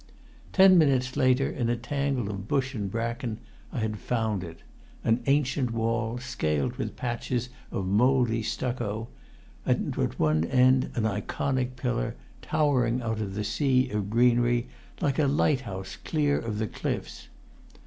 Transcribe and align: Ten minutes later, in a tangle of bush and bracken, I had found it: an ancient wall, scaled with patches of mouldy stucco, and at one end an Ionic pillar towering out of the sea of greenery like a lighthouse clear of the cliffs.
Ten 0.51 0.79
minutes 0.79 1.15
later, 1.15 1.47
in 1.47 1.69
a 1.69 1.75
tangle 1.75 2.31
of 2.31 2.47
bush 2.47 2.73
and 2.73 2.89
bracken, 2.89 3.37
I 3.71 3.81
had 3.81 3.99
found 3.99 4.43
it: 4.43 4.63
an 5.03 5.21
ancient 5.27 5.69
wall, 5.71 6.17
scaled 6.17 6.77
with 6.77 6.95
patches 6.95 7.49
of 7.69 7.85
mouldy 7.85 8.41
stucco, 8.41 9.09
and 9.63 9.95
at 9.99 10.17
one 10.17 10.43
end 10.45 10.89
an 10.95 11.05
Ionic 11.05 11.75
pillar 11.75 12.15
towering 12.41 13.03
out 13.03 13.19
of 13.19 13.35
the 13.35 13.43
sea 13.43 13.91
of 13.91 14.09
greenery 14.09 14.67
like 15.01 15.19
a 15.19 15.27
lighthouse 15.27 15.95
clear 16.03 16.39
of 16.39 16.57
the 16.57 16.65
cliffs. 16.67 17.27